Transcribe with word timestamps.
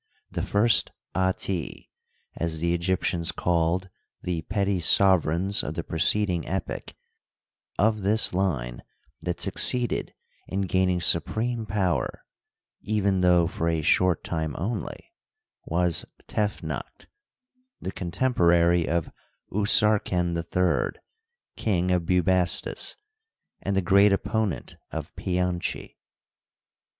The 0.31 0.41
first 0.41 0.89
att— 1.13 1.47
as 2.43 2.57
the 2.57 2.73
Egyptians 2.73 3.31
called 3.31 3.87
the 4.23 4.41
petty 4.41 4.79
sovereigns 4.79 5.61
of 5.61 5.75
the 5.75 5.83
preceding 5.83 6.47
epoch— 6.47 6.95
of 7.87 8.01
this 8.01 8.33
line 8.33 8.81
that 9.21 9.39
succeeded 9.39 10.15
in 10.47 10.61
gaining 10.61 11.01
supreme 11.01 11.67
power, 11.67 12.25
even 12.81 13.19
though 13.19 13.45
for 13.45 13.69
a 13.69 13.83
short 13.83 14.23
time 14.23 14.55
only, 14.57 15.13
was 15.65 16.03
Tefnackt, 16.27 17.05
the 17.79 17.91
contemporary 17.91 18.89
of 18.89 19.11
Usarken 19.51 20.35
III, 20.35 20.99
King 21.55 21.91
of 21.91 22.07
Bubastis, 22.07 22.95
and 23.61 23.77
the 23.77 23.83
great 23.83 24.11
opponent 24.11 24.77
of 24.91 25.15
Pianchi. 25.15 25.97